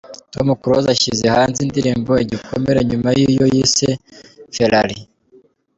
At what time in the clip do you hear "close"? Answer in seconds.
0.61-0.89